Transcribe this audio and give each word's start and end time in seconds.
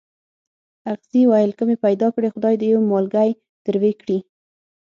اغزي 0.91 1.21
ویل 1.27 1.51
که 1.57 1.63
مې 1.67 1.75
پیدا 1.85 2.07
کړې 2.15 2.29
خدای 2.35 2.55
دې 2.59 2.67
یو 2.73 2.81
مالګی 2.91 3.29
تروې 3.63 3.93
کړي. 4.01 4.17